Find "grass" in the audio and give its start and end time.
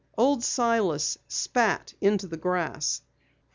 2.35-3.03